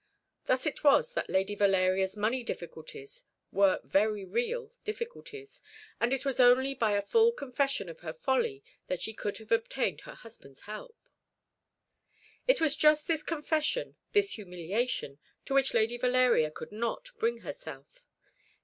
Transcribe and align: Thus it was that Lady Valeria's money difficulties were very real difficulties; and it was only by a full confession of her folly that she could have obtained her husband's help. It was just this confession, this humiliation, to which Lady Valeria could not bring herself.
Thus 0.47 0.65
it 0.65 0.83
was 0.83 1.13
that 1.13 1.29
Lady 1.29 1.53
Valeria's 1.53 2.17
money 2.17 2.41
difficulties 2.41 3.25
were 3.51 3.79
very 3.83 4.25
real 4.25 4.71
difficulties; 4.83 5.61
and 5.99 6.11
it 6.11 6.25
was 6.25 6.39
only 6.39 6.73
by 6.73 6.93
a 6.93 7.03
full 7.03 7.31
confession 7.31 7.87
of 7.87 7.99
her 7.99 8.13
folly 8.15 8.63
that 8.87 8.99
she 9.03 9.13
could 9.13 9.37
have 9.37 9.51
obtained 9.51 10.01
her 10.01 10.15
husband's 10.15 10.61
help. 10.61 10.97
It 12.47 12.59
was 12.59 12.75
just 12.75 13.05
this 13.05 13.21
confession, 13.21 13.95
this 14.11 14.31
humiliation, 14.31 15.19
to 15.45 15.53
which 15.53 15.75
Lady 15.75 15.97
Valeria 15.99 16.49
could 16.49 16.71
not 16.71 17.11
bring 17.19 17.41
herself. 17.41 18.01